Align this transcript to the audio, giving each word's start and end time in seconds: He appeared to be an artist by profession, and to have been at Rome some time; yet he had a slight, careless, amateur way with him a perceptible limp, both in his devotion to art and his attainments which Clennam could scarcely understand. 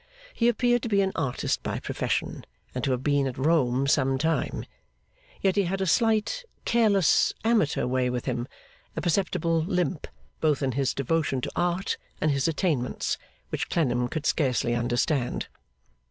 He 0.33 0.47
appeared 0.49 0.81
to 0.81 0.89
be 0.89 1.01
an 1.01 1.11
artist 1.13 1.61
by 1.61 1.79
profession, 1.79 2.43
and 2.73 2.83
to 2.83 2.89
have 2.89 3.03
been 3.03 3.27
at 3.27 3.37
Rome 3.37 3.85
some 3.85 4.17
time; 4.17 4.65
yet 5.41 5.55
he 5.55 5.65
had 5.65 5.79
a 5.79 5.85
slight, 5.85 6.43
careless, 6.65 7.33
amateur 7.43 7.85
way 7.85 8.09
with 8.09 8.25
him 8.25 8.47
a 8.95 9.01
perceptible 9.01 9.59
limp, 9.61 10.07
both 10.39 10.63
in 10.63 10.71
his 10.71 10.95
devotion 10.95 11.39
to 11.41 11.51
art 11.55 11.97
and 12.19 12.31
his 12.31 12.47
attainments 12.47 13.19
which 13.49 13.69
Clennam 13.69 14.07
could 14.07 14.25
scarcely 14.25 14.73
understand. 14.73 15.47